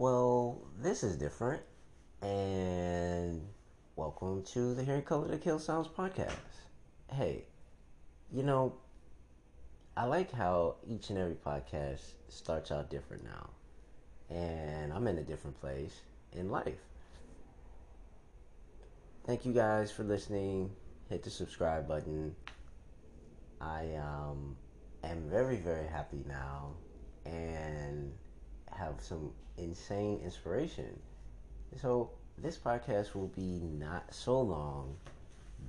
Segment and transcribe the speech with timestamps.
[0.00, 1.60] Well, this is different,
[2.22, 3.42] and
[3.96, 6.30] welcome to the Hearing Color to Kill Sounds podcast.
[7.12, 7.44] Hey,
[8.32, 8.72] you know,
[9.98, 12.00] I like how each and every podcast
[12.30, 13.50] starts out different now,
[14.30, 16.00] and I'm in a different place
[16.32, 16.80] in life.
[19.26, 20.70] Thank you guys for listening.
[21.10, 22.34] Hit the subscribe button.
[23.60, 24.56] I um,
[25.04, 26.70] am very, very happy now
[27.26, 28.12] and
[28.72, 30.98] have some insane inspiration.
[31.80, 34.96] So, this podcast will be not so long,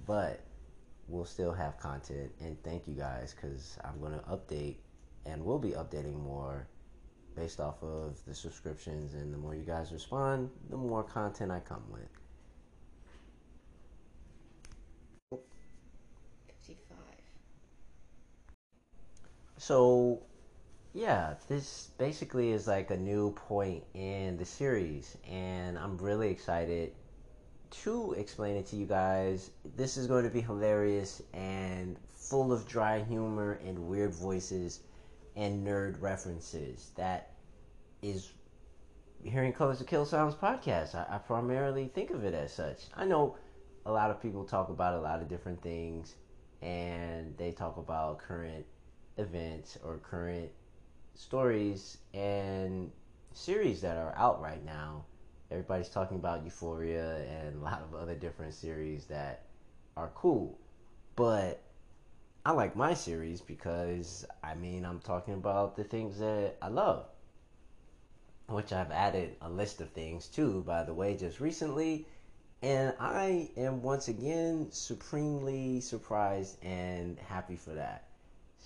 [0.08, 0.42] but
[1.08, 2.32] we'll still have content.
[2.40, 4.76] And thank you guys because I'm going to update
[5.26, 6.68] and we'll be updating more
[7.36, 9.14] based off of the subscriptions.
[9.14, 12.08] And the more you guys respond, the more content I come with.
[16.58, 16.98] 55.
[19.58, 20.23] So,
[20.94, 26.92] yeah, this basically is like a new point in the series, and I'm really excited
[27.84, 29.52] to explain it to you guys.
[29.78, 34.81] This is going to be hilarious and full of dry humor and weird voices
[35.38, 36.92] and nerd references.
[36.97, 37.31] That
[38.02, 38.34] is
[39.23, 40.94] Hearing Colors to Kill Sounds podcast.
[40.94, 42.88] I, I primarily think of it as such.
[42.95, 43.38] I know
[43.86, 46.16] a lot of people talk about a lot of different things,
[46.62, 48.66] and they talk about current
[49.17, 50.52] events or current
[51.14, 52.92] stories and
[53.34, 55.06] series that are out right now.
[55.50, 59.44] Everybody's talking about Euphoria and a lot of other different series that
[59.98, 60.58] are cool.
[61.16, 61.62] But
[62.45, 67.06] I like my series because I mean, I'm talking about the things that I love.
[68.48, 72.08] Which I've added a list of things too, by the way, just recently.
[72.62, 78.11] And I am once again supremely surprised and happy for that.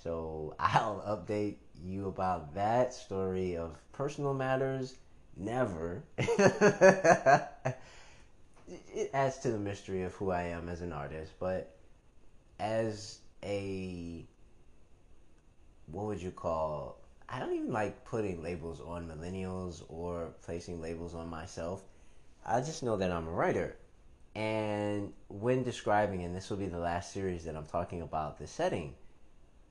[0.06, 4.98] So I'll update you about that story of personal matters.
[5.36, 6.04] Never.
[6.18, 6.30] it
[9.14, 11.76] adds to the mystery of who I am as an artist, but
[12.60, 14.26] as a
[15.88, 21.16] what would you call I don't even like putting labels on millennials or placing labels
[21.16, 21.84] on myself.
[22.46, 23.76] I just know that I'm a writer.
[24.36, 28.46] And when describing, and this will be the last series that I'm talking about, the
[28.46, 28.94] setting,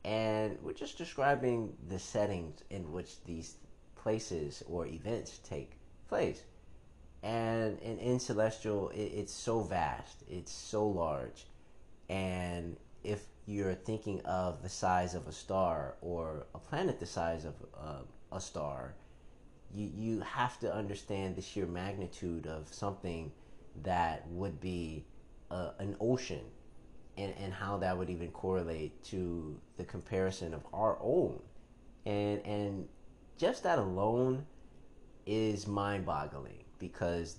[0.04, 3.56] and we're just describing the settings in which these
[3.96, 5.78] places or events take
[6.08, 6.42] place.
[7.22, 11.46] And in, in Celestial, it, it's so vast, it's so large.
[12.10, 17.46] And if you're thinking of the size of a star or a planet the size
[17.46, 18.94] of uh, a star,
[19.74, 23.32] you, you have to understand the sheer magnitude of something
[23.82, 25.06] that would be
[25.50, 26.44] uh, an ocean
[27.16, 31.40] and, and how that would even correlate to the comparison of our own.
[32.06, 32.88] And, and
[33.38, 34.46] just that alone
[35.26, 37.38] is mind boggling because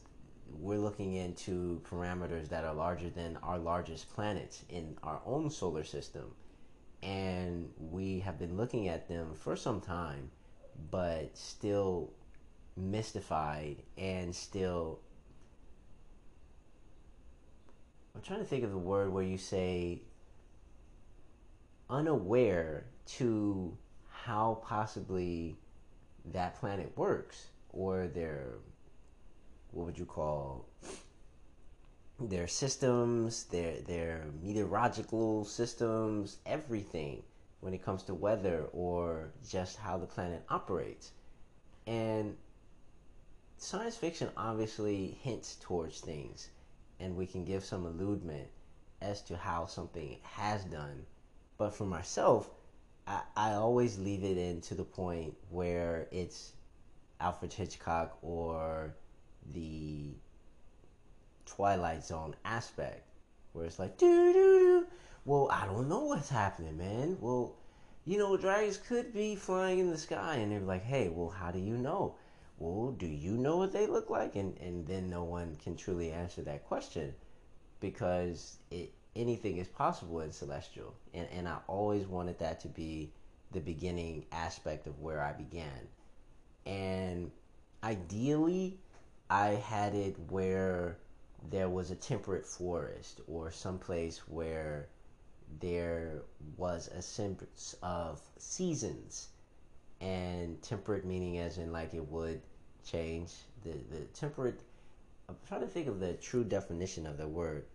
[0.60, 5.84] we're looking into parameters that are larger than our largest planets in our own solar
[5.84, 6.34] system.
[7.04, 10.32] And we have been looking at them for some time,
[10.90, 12.12] but still
[12.78, 15.00] mystified and still
[18.16, 20.02] I'm trying to think of the word where you say
[21.90, 23.78] unaware to
[24.10, 25.58] how possibly
[26.32, 28.54] that planet works or their
[29.72, 30.66] what would you call
[32.20, 37.22] their systems, their their meteorological systems, everything
[37.60, 41.12] when it comes to weather or just how the planet operates.
[41.86, 42.38] And
[43.58, 46.50] science fiction obviously hints towards things
[47.00, 48.48] and we can give some alludement
[49.02, 51.06] as to how something has done.
[51.58, 52.50] But for myself,
[53.08, 56.54] I, I always leave it in to the point where it's
[57.20, 58.96] Alfred Hitchcock or
[59.54, 60.10] the
[61.46, 63.04] Twilight Zone aspect,
[63.54, 64.88] where it's like, doo doo doo.
[65.26, 67.18] Well, I don't know what's happening, man.
[67.20, 67.56] Well,
[68.06, 71.52] you know, dragons could be flying in the sky, and they're like, hey, well, how
[71.52, 72.16] do you know?
[72.58, 74.36] Well, do you know what they look like?
[74.36, 77.14] And and then no one can truly answer that question
[77.80, 80.94] because it anything is possible in celestial.
[81.14, 83.12] And and I always wanted that to be
[83.52, 85.88] the beginning aspect of where I began.
[86.66, 87.32] And
[87.84, 88.80] ideally
[89.30, 90.98] I had it where
[91.50, 94.88] there was a temperate forest or someplace where
[95.60, 96.24] there
[96.58, 99.30] was a sense of seasons
[100.02, 102.42] and temperate meaning as in like it would
[102.86, 103.32] change
[103.64, 104.60] the the temperate
[105.30, 107.66] i'm trying to think of the true definition of the word.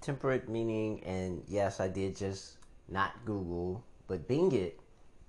[0.00, 2.56] Temperate meaning and yes i did just
[2.88, 4.80] not google but bing it.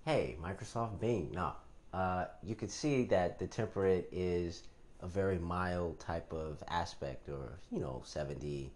[0.06, 1.54] Hey microsoft bing no
[1.94, 4.64] uh, you could see that the temperate is
[5.02, 8.72] a very mild type of aspect, or you know, 70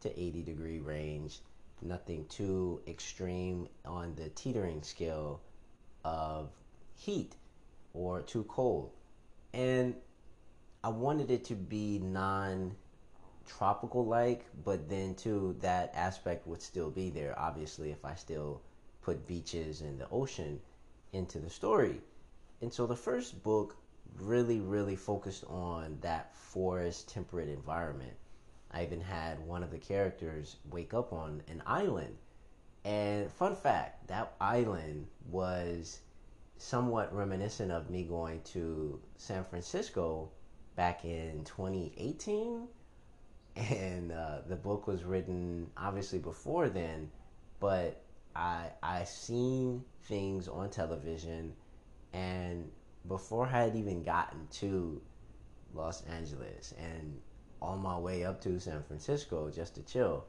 [0.00, 1.40] to 80 degree range.
[1.82, 5.40] Nothing too extreme on the teetering scale
[6.04, 6.50] of
[6.94, 7.36] heat
[7.94, 8.90] or too cold.
[9.52, 9.94] And
[10.84, 12.74] I wanted it to be non
[13.46, 17.38] tropical like, but then too that aspect would still be there.
[17.38, 18.62] Obviously, if I still
[19.02, 20.60] put beaches and the ocean
[21.12, 22.00] into the story.
[22.60, 23.76] And so the first book
[24.18, 28.14] really, really focused on that forest temperate environment.
[28.70, 32.16] I even had one of the characters wake up on an island.
[32.84, 36.00] And fun fact, that island was
[36.58, 40.30] somewhat reminiscent of me going to San Francisco
[40.76, 42.68] back in 2018
[43.56, 47.10] and uh, the book was written obviously before then,
[47.60, 48.02] but
[48.34, 51.54] I I seen things on television,
[52.12, 52.70] and
[53.08, 55.00] before I had even gotten to
[55.74, 57.18] Los Angeles and
[57.60, 60.24] on my way up to San Francisco just to chill,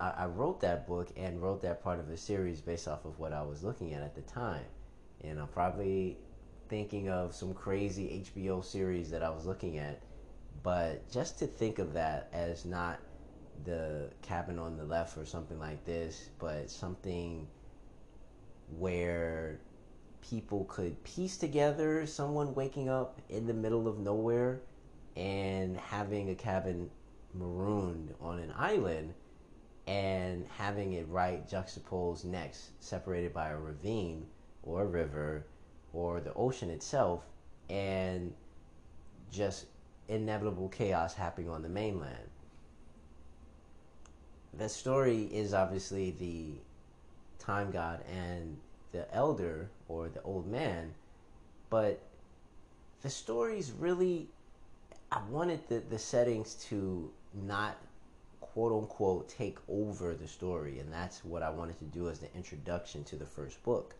[0.00, 3.18] I, I wrote that book and wrote that part of a series based off of
[3.18, 4.64] what I was looking at at the time,
[5.22, 6.18] and I'm probably
[6.68, 10.00] thinking of some crazy HBO series that I was looking at
[10.62, 13.00] but just to think of that as not
[13.64, 17.46] the cabin on the left or something like this, but something
[18.78, 19.58] where
[20.20, 24.60] people could piece together someone waking up in the middle of nowhere
[25.16, 26.90] and having a cabin
[27.34, 29.14] marooned on an island
[29.90, 34.24] and having it right juxtaposed next, separated by a ravine
[34.62, 35.44] or a river
[35.92, 37.24] or the ocean itself,
[37.68, 38.32] and
[39.32, 39.66] just
[40.08, 42.30] inevitable chaos happening on the mainland.
[44.56, 48.56] The story is obviously the time god and
[48.92, 50.94] the elder or the old man,
[51.68, 52.00] but
[53.02, 54.28] the story's really
[55.10, 57.76] I wanted the, the settings to not
[58.52, 62.34] quote unquote take over the story, and that's what I wanted to do as the
[62.34, 63.94] introduction to the first book.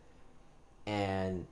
[0.85, 1.45] And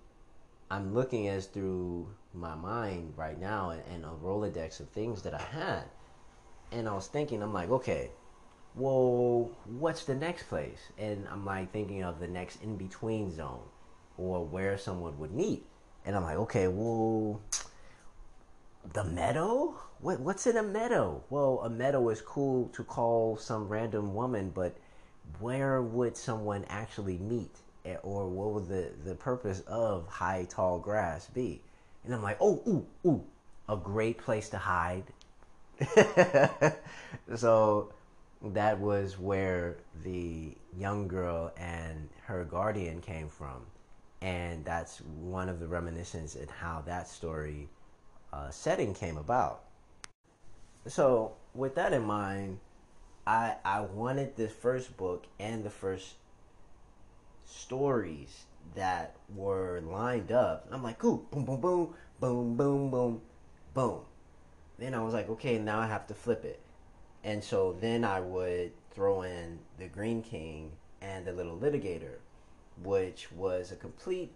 [0.72, 5.34] I'm looking as through my mind right now and, and a Rolodex of things that
[5.34, 5.84] I had.
[6.72, 8.12] And I was thinking, I'm like, okay,
[8.76, 10.80] well, what's the next place?
[10.98, 13.64] And I'm like thinking of the next in between zone
[14.18, 15.66] or where someone would meet.
[16.06, 17.42] And I'm like, okay, well,
[18.94, 19.76] the meadow?
[20.00, 21.24] What, what's in a meadow?
[21.30, 24.76] Well, a meadow is cool to call some random woman, but
[25.40, 27.56] where would someone actually meet?
[27.86, 31.62] Eh, or what would the, the purpose of high, tall grass be?
[32.04, 33.24] And I'm like, oh, ooh, ooh,
[33.68, 35.04] a great place to hide.
[37.36, 37.94] so
[38.42, 43.66] that was where the young girl and her guardian came from.
[44.22, 47.70] And that's one of the reminiscences in how that story
[48.32, 49.64] uh, setting came about.
[50.88, 52.60] So, with that in mind,
[53.28, 56.16] I, I wanted this first book and the first
[57.46, 58.46] stories
[58.76, 60.68] that were lined up.
[60.72, 63.22] I'm like, ooh, boom, boom, boom, boom, boom, boom,
[63.74, 64.02] boom.
[64.78, 66.60] Then I was like, okay, now I have to flip it.
[67.24, 70.72] And so then I would throw in the Green King
[71.02, 72.18] and the Little Litigator,
[72.82, 74.32] which was a complete,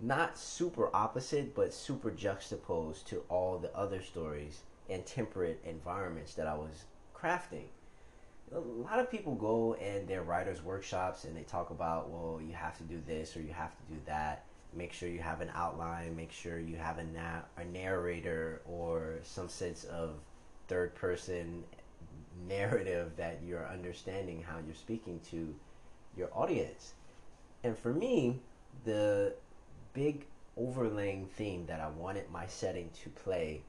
[0.00, 6.46] not super opposite, but super juxtaposed to all the other stories and temperate environments that
[6.46, 6.84] I was
[7.16, 7.66] crafting.
[8.54, 12.52] A lot of people go in their writers workshops and they talk about well you
[12.52, 14.44] have to do this or you have to do that.
[14.74, 19.18] Make sure you have an outline make sure you have a, na- a narrator or
[19.22, 20.16] some sense of
[20.68, 21.64] third person
[22.48, 25.54] narrative that you're understanding how you're speaking to
[26.16, 26.92] your audience.
[27.62, 28.40] And for me
[28.84, 29.34] the
[29.94, 33.62] big overlaying theme that i wanted my setting to play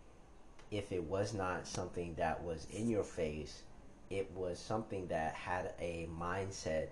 [0.71, 3.61] if it was not something that was in your face
[4.09, 6.87] it was something that had a mindset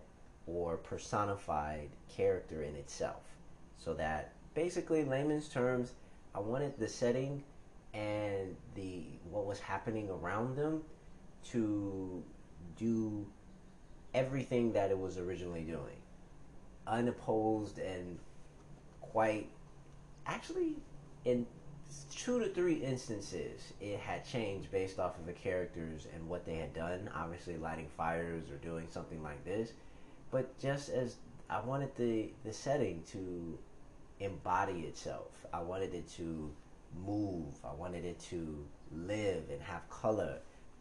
[0.48, 3.22] or personified character in itself.
[3.78, 5.94] So that basically, layman's terms,
[6.34, 7.44] I wanted the setting
[7.94, 10.82] and the what was happening around them
[11.52, 12.24] to
[12.78, 13.26] do
[14.14, 16.02] everything that it was originally doing,
[16.88, 18.18] unopposed and
[19.14, 19.48] quite
[20.26, 20.76] actually
[21.24, 21.46] in
[22.12, 26.56] two to three instances it had changed based off of the characters and what they
[26.56, 27.10] had done.
[27.16, 29.72] Obviously lighting fires or doing something like this.
[30.32, 31.16] But just as
[31.50, 33.58] i wanted the the setting to
[34.22, 36.50] embody itself i wanted it to
[37.06, 37.54] move.
[37.64, 38.66] I wanted it to
[38.96, 40.38] live and have color.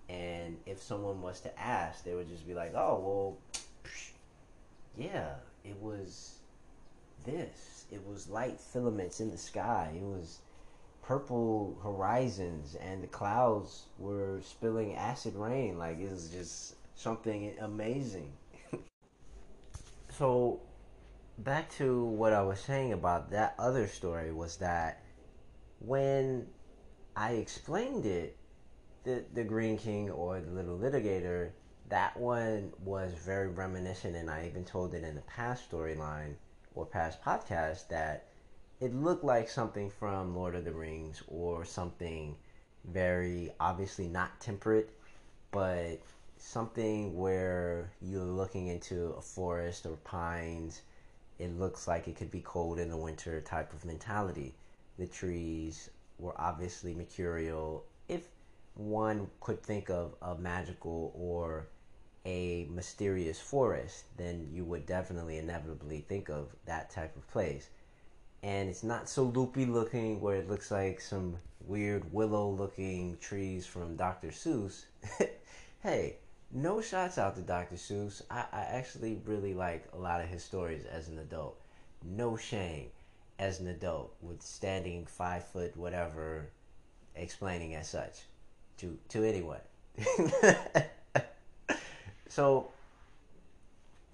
[0.09, 3.63] And if someone was to ask they would just be like oh well
[4.97, 5.35] yeah
[5.65, 6.39] it was
[7.25, 9.93] this it was light filaments in the sky.
[9.95, 10.41] It was
[11.03, 15.79] purple horizons, and the clouds were spilling acid rain.
[15.79, 18.33] Like it was just something amazing.
[20.09, 20.61] so,
[21.39, 25.03] back to what I was saying about that other story was that
[25.81, 26.47] when
[27.15, 28.39] I explained it,
[29.05, 31.51] the the Green King or the Little Litigator,
[31.91, 36.37] that one was very reminiscent, and I even told it in the past storyline
[36.75, 38.29] or past podcast that
[38.81, 42.37] it looked like something from Lord of the Rings or something
[42.85, 44.91] very obviously not temperate,
[45.51, 46.01] but
[46.37, 50.83] something where you're looking into a forest or pines.
[51.39, 54.55] It looks like it could be cold in the winter type of mentality.
[54.99, 57.85] The trees were obviously mercurial.
[58.09, 58.29] If
[58.75, 61.69] one could think of a magical or
[62.25, 67.69] a mysterious forest, then you would definitely inevitably think of that type of place.
[68.43, 71.37] And it's not so loopy looking where it looks like some
[71.67, 74.29] weird willow looking trees from Dr.
[74.29, 74.85] Seuss.
[75.83, 76.17] hey,
[76.51, 77.77] no shots out to Dr.
[77.77, 78.23] Seuss.
[78.31, 81.61] I, I actually really like a lot of his stories as an adult.
[82.05, 82.89] No shame
[83.39, 86.51] as an adult with standing five foot whatever
[87.15, 88.21] explaining as such
[88.79, 89.61] to to anyone.
[92.35, 92.71] so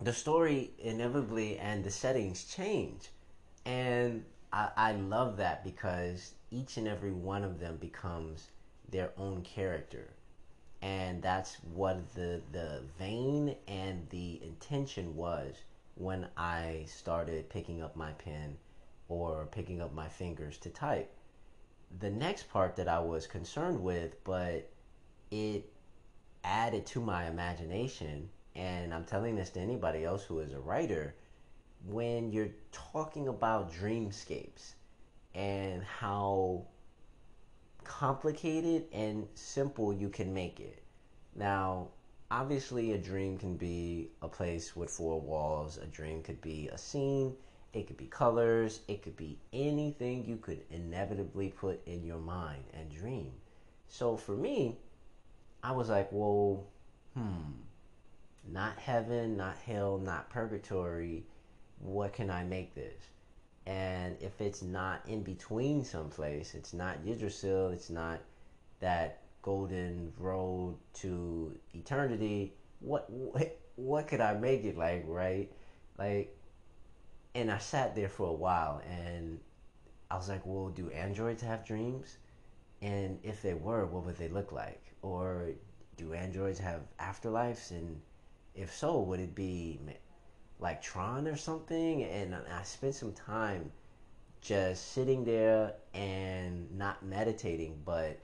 [0.01, 3.11] the story inevitably and the settings change.
[3.65, 8.49] And I, I love that because each and every one of them becomes
[8.91, 10.09] their own character.
[10.83, 15.55] And that's what the the vein and the intention was
[15.95, 18.57] when I started picking up my pen
[19.09, 21.13] or picking up my fingers to type.
[22.01, 24.69] The next part that I was concerned with, but
[25.31, 25.71] it
[26.45, 31.15] added to my imagination, and I'm telling this to anybody else who is a writer,
[31.87, 34.75] when you're talking about dreamscapes
[35.35, 36.65] and how
[37.85, 40.83] complicated and simple you can make it.
[41.35, 41.89] Now,
[42.31, 46.79] obviously, a dream can be a place with four walls, a dream could be a
[46.79, 47.35] scene,
[47.73, 52.65] it could be colors, it could be anything you could inevitably put in your mind
[52.75, 53.33] and dream.
[53.89, 54.77] So for me,
[55.63, 56.67] I was like, well,
[57.15, 57.53] hmm,
[58.47, 61.25] not heaven, not hell, not purgatory.
[61.81, 63.03] What can I make this?
[63.67, 68.21] And if it's not in between someplace, it's not Yggdrasil, it's not
[68.81, 72.55] that golden road to eternity.
[72.81, 75.53] What what what could I make it like, right?
[75.99, 76.37] Like,
[77.35, 79.41] and I sat there for a while, and
[80.11, 82.17] I was like, well, do androids have dreams?
[82.81, 84.83] And if they were, what would they look like?
[85.03, 85.51] Or
[85.97, 87.71] do androids have afterlives?
[87.71, 88.01] And
[88.55, 89.81] if so, would it be
[90.61, 92.05] like Tron or something?
[92.05, 93.73] And I spent some time
[94.41, 98.19] just sitting there and not meditating, but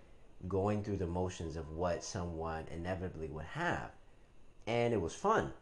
[0.47, 3.91] going through the motions of what someone inevitably would have.
[4.67, 5.53] And it was fun.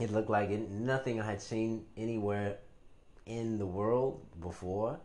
[0.00, 2.58] It looked like it, nothing I had seen anywhere
[3.26, 4.98] in the world before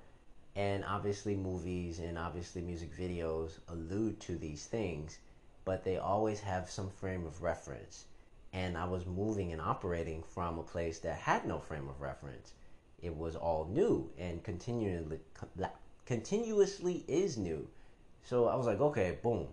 [0.55, 5.19] and obviously movies and obviously music videos allude to these things
[5.65, 8.05] but they always have some frame of reference.
[8.53, 12.53] And i was moving and operating from a place that had no frame of reference.
[13.01, 15.19] It was all new and continually
[16.05, 17.67] continuously is new.
[18.23, 19.47] So i was like okay boom.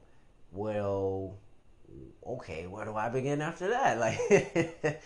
[0.52, 1.34] Well
[2.26, 3.98] okay where do i begin after that?
[3.98, 5.02] Like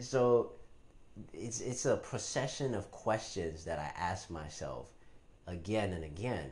[0.00, 0.52] so
[1.32, 4.88] it's it's a procession of questions that i ask myself
[5.48, 6.50] again and again.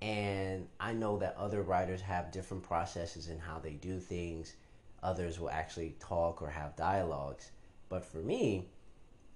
[0.00, 4.54] And I know that other writers have different processes in how they do things.
[5.02, 7.50] Others will actually talk or have dialogues.
[7.88, 8.68] But for me,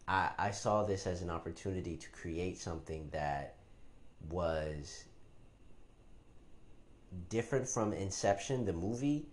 [0.08, 3.56] I, I saw this as an opportunity to create something that
[4.28, 5.04] was
[7.28, 9.26] different from Inception, the movie,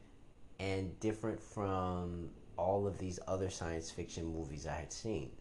[0.60, 5.32] and different from all of these other science fiction movies I had seen.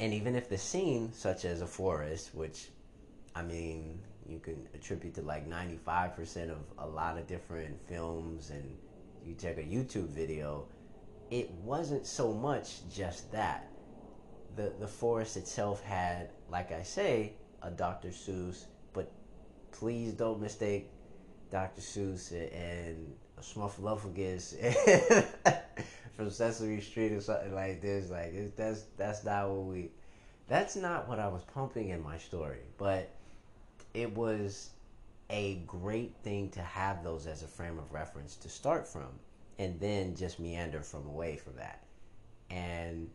[0.00, 2.68] And even if the scene, such as a forest, which
[3.34, 8.76] I mean, you can attribute to like 95% of a lot of different films, and
[9.24, 10.66] you check a YouTube video,
[11.30, 13.68] it wasn't so much just that.
[14.56, 18.08] The, the forest itself had, like I say, a Dr.
[18.08, 18.64] Seuss,
[18.94, 19.12] but
[19.70, 20.88] please don't mistake
[21.50, 21.82] Dr.
[21.82, 24.54] Seuss and Snuffleupagus
[26.16, 28.10] from Sesame Street or something like this.
[28.10, 29.90] Like that's that's not what we.
[30.48, 33.10] That's not what I was pumping in my story, but
[33.94, 34.70] it was
[35.30, 39.08] a great thing to have those as a frame of reference to start from,
[39.58, 41.84] and then just meander from away from that.
[42.50, 43.08] And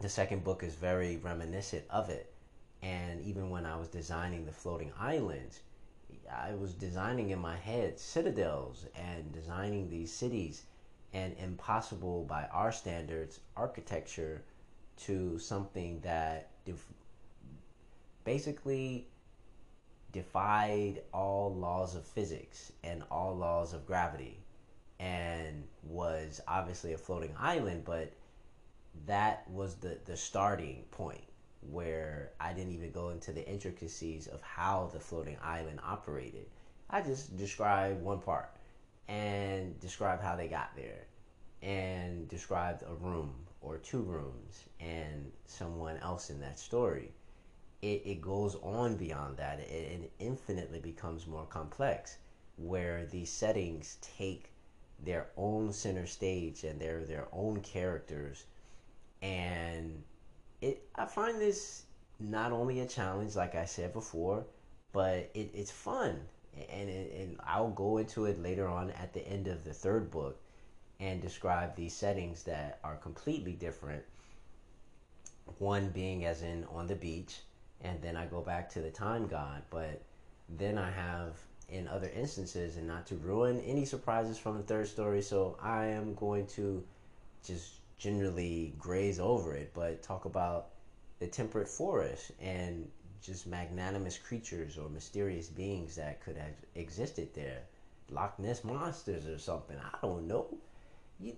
[0.00, 2.32] the second book is very reminiscent of it.
[2.82, 5.60] And even when I was designing the floating islands,
[6.32, 10.62] I was designing in my head citadels and designing these cities
[11.12, 14.42] and impossible by our standards architecture
[14.96, 16.86] to something that def-
[18.24, 19.06] basically
[20.12, 24.38] defied all laws of physics and all laws of gravity
[24.98, 28.12] and was obviously a floating island but
[29.06, 31.22] that was the the starting point
[31.70, 36.46] where I didn't even go into the intricacies of how the floating island operated.
[36.88, 38.50] I just described one part
[39.08, 41.06] and described how they got there
[41.62, 47.12] and described a room or two rooms and someone else in that story.
[47.82, 49.60] It, it goes on beyond that.
[49.60, 52.18] It, it infinitely becomes more complex
[52.56, 54.50] where these settings take
[55.02, 58.44] their own center stage and they're their own characters
[59.22, 60.02] and
[60.60, 61.84] it I find this
[62.18, 64.44] not only a challenge, like I said before,
[64.92, 66.20] but it, it's fun,
[66.56, 70.40] and and I'll go into it later on at the end of the third book,
[70.98, 74.02] and describe these settings that are completely different.
[75.58, 77.40] One being as in on the beach,
[77.82, 80.02] and then I go back to the time god, but
[80.48, 81.36] then I have
[81.68, 85.86] in other instances, and not to ruin any surprises from the third story, so I
[85.86, 86.82] am going to
[87.44, 90.68] just generally graze over it, but talk about
[91.20, 92.90] the temperate forest and
[93.22, 97.62] just magnanimous creatures or mysterious beings that could have existed there.
[98.10, 99.76] Loch Ness monsters or something.
[99.78, 100.58] I don't know.
[101.18, 101.36] You,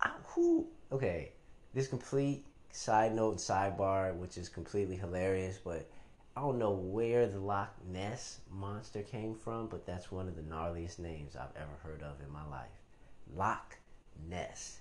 [0.00, 0.66] I, who?
[0.90, 1.32] Okay,
[1.74, 5.88] this complete side note sidebar, which is completely hilarious, but
[6.36, 10.42] I don't know where the Loch Ness monster came from, but that's one of the
[10.42, 12.70] gnarliest names I've ever heard of in my life.
[13.36, 13.76] Loch
[14.28, 14.80] Ness.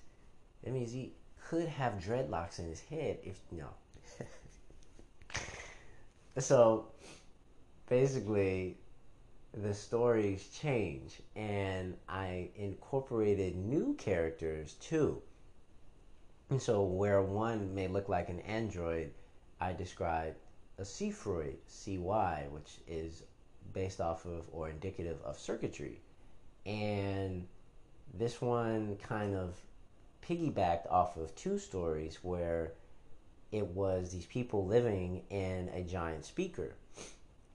[0.63, 3.73] That means he could have dreadlocks in his head if know.
[6.39, 6.87] so
[7.89, 8.77] basically
[9.53, 15.21] the stories change and I incorporated new characters too.
[16.49, 19.11] And so where one may look like an android,
[19.59, 20.37] I described
[20.77, 23.23] a Seafroid, CY, which is
[23.73, 26.01] based off of or indicative of circuitry.
[26.65, 27.47] And
[28.13, 29.55] this one kind of
[30.27, 32.73] piggybacked off of two stories where
[33.51, 36.75] it was these people living in a giant speaker.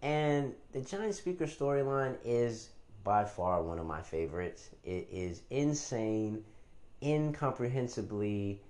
[0.03, 2.71] And the giant speaker storyline is
[3.03, 4.71] by far one of my favorites.
[4.85, 6.45] It is insane,
[7.01, 8.61] incomprehensibly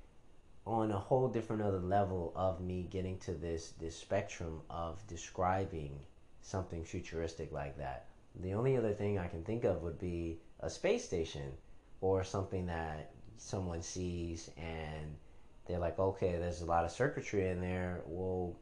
[0.67, 5.99] on a whole different other level of me getting to this this spectrum of describing
[6.43, 8.07] something futuristic like that.
[8.41, 11.53] The only other thing I can think of would be a space station
[12.01, 15.17] or something that someone sees and
[15.66, 18.02] they're like, okay, there's a lot of circuitry in there.
[18.07, 18.57] Well,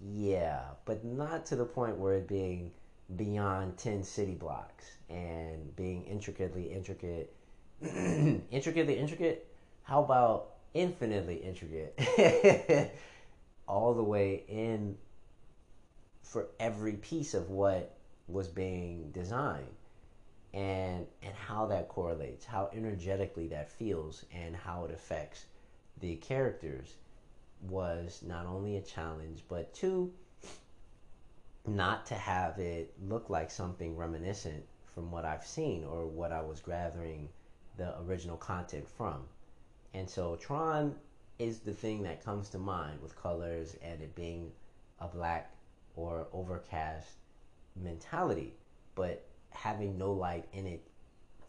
[0.00, 2.72] yeah, but not to the point where it being
[3.16, 7.34] beyond 10 city blocks and being intricately intricate.
[8.50, 9.46] intricately intricate?
[9.82, 12.94] How about infinitely intricate?
[13.68, 14.96] All the way in
[16.22, 17.96] for every piece of what
[18.28, 19.74] was being designed
[20.52, 25.44] and and how that correlates, how energetically that feels, and how it affects
[26.00, 26.96] the characters
[27.68, 30.12] was not only a challenge, but two,
[31.66, 36.40] not to have it look like something reminiscent from what I've seen or what I
[36.40, 37.28] was gathering
[37.76, 39.22] the original content from.
[39.94, 40.94] And so Tron
[41.38, 44.50] is the thing that comes to mind with colors and it being
[45.00, 45.52] a black
[45.96, 47.08] or overcast
[47.76, 48.54] mentality.
[48.94, 50.82] But having no light in it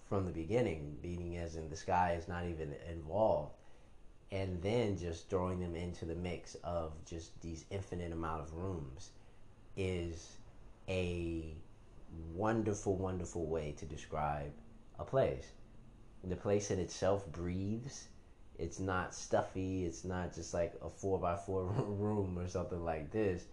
[0.08, 3.56] from the beginning, meaning as in the sky is not even involved,
[4.32, 9.10] and then just throwing them into the mix of just these infinite amount of rooms
[9.76, 10.38] is
[10.88, 11.54] a
[12.34, 14.52] wonderful, wonderful way to describe
[15.00, 15.48] a place.
[16.24, 18.08] The place in itself breathes.
[18.60, 19.86] It's not stuffy.
[19.86, 23.44] It's not just like a four by four room or something like this,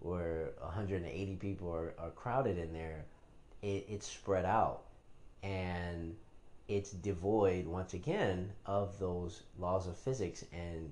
[0.00, 3.04] where 180 people are, are crowded in there
[3.62, 4.82] it, it's spread out
[5.42, 6.16] and
[6.68, 10.90] it's devoid once again of those laws of physics and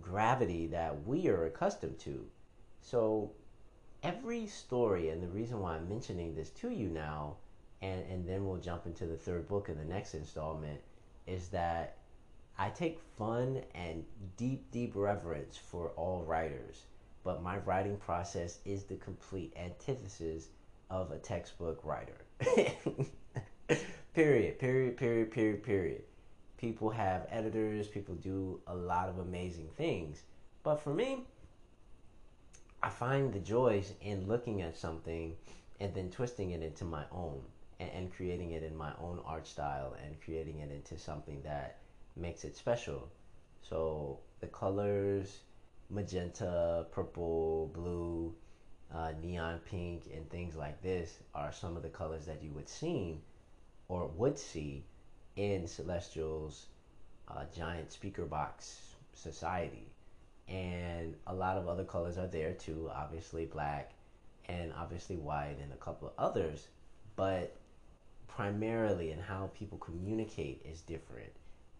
[0.00, 2.26] gravity that we are accustomed to.
[2.82, 3.32] So
[4.02, 7.36] every story, and the reason why I'm mentioning this to you now,
[7.80, 10.80] and, and then we'll jump into the third book in the next installment,
[11.26, 11.96] is that
[12.58, 14.04] I take fun and
[14.36, 16.84] deep, deep reverence for all writers.
[17.24, 20.48] But my writing process is the complete antithesis
[20.90, 22.24] of a textbook writer.
[24.18, 26.02] period, period, period, period, period.
[26.56, 30.22] People have editors, people do a lot of amazing things.
[30.64, 31.22] But for me,
[32.82, 35.36] I find the joys in looking at something
[35.78, 37.40] and then twisting it into my own
[37.78, 41.78] and, and creating it in my own art style and creating it into something that
[42.16, 43.08] makes it special.
[43.62, 45.42] So the colors,
[45.90, 48.34] magenta, purple, blue,
[48.92, 52.68] uh, neon pink, and things like this are some of the colors that you would
[52.68, 53.20] see
[53.88, 54.84] or would see
[55.36, 56.66] in Celestial's
[57.28, 58.80] uh, giant speaker box
[59.14, 59.86] society.
[60.48, 63.92] And a lot of other colors are there too, obviously black
[64.48, 66.68] and obviously white and a couple of others.
[67.16, 67.56] But
[68.28, 71.32] primarily in how people communicate is different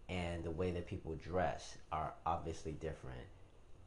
[0.09, 3.27] and the way that people dress are obviously different.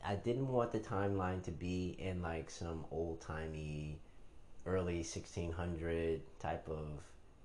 [0.03, 3.99] I didn't want the timeline to be in like some old timey,
[4.65, 6.87] early 1600 type of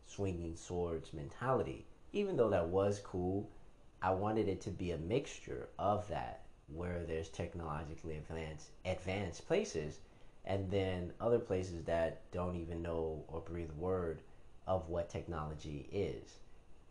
[0.07, 1.87] swinging swords mentality.
[2.13, 3.51] Even though that was cool,
[4.03, 10.01] I wanted it to be a mixture of that, where there's technologically advanced advanced places,
[10.45, 14.23] and then other places that don't even know or breathe word
[14.67, 16.39] of what technology is.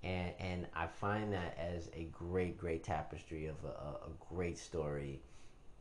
[0.03, 5.21] And and I find that as a great great tapestry of a, a great story.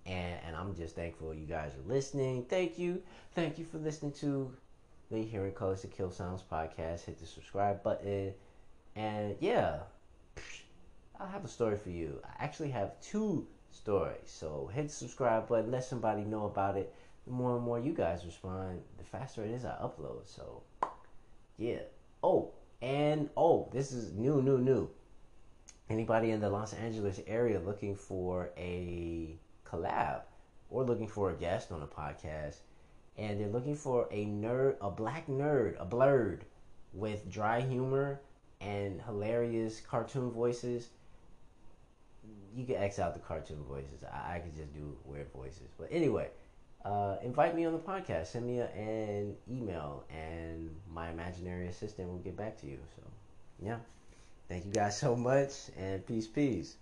[0.07, 2.45] And and I'm just thankful you guys are listening.
[2.45, 3.03] Thank you.
[3.35, 4.53] Thank you for listening to
[5.11, 7.05] the hearing colors to kill sounds podcast.
[7.05, 8.35] Hit the subscribe button.
[8.97, 9.81] And yeah.
[11.19, 12.21] I'll have a story for you.
[12.25, 14.27] I actually have two stories.
[14.27, 15.71] So hit the subscribe button.
[15.71, 16.95] Let somebody know about it.
[17.27, 20.27] The more and more you guys respond the faster it is I upload.
[20.27, 20.63] So
[21.57, 21.81] yeah.
[22.23, 22.53] Oh
[22.85, 24.91] and oh, this is new, new, new.
[25.89, 30.21] Anybody in the Los Angeles area looking for a collab
[30.69, 32.57] or looking for a guest on a podcast,
[33.17, 36.41] and they're looking for a nerd, a black nerd, a blerd
[36.93, 38.21] with dry humor
[38.61, 40.89] and hilarious cartoon voices.
[42.57, 44.05] You can X out the cartoon voices.
[44.05, 45.69] I, I could just do weird voices.
[45.79, 46.29] But anyway,
[46.85, 48.27] uh, invite me on the podcast.
[48.29, 52.79] Send me a, an email, and my imaginary assistant will get back to you.
[52.97, 53.03] So,
[53.61, 53.77] yeah.
[54.49, 56.77] Thank you guys so much, and peace, peace.